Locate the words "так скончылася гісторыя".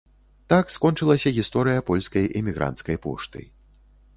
0.53-1.83